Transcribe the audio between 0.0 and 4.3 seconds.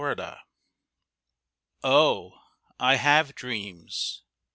I DREAM Oh, I have dreams.